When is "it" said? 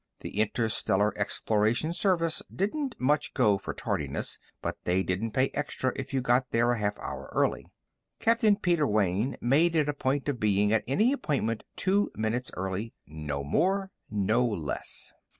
9.75-9.87